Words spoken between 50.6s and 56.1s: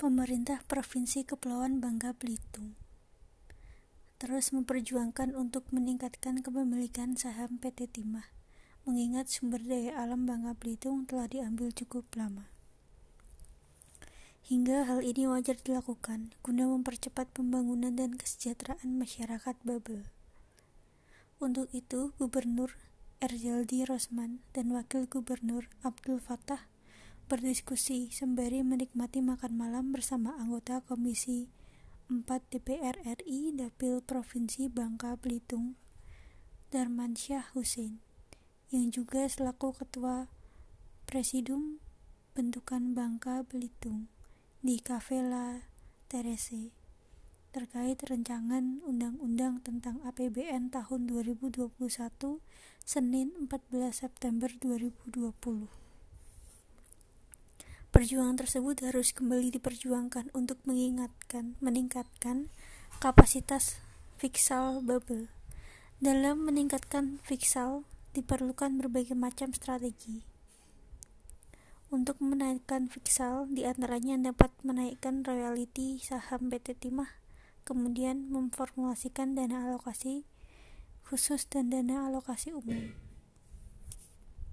tahun 2021 Senin 14 September 2020.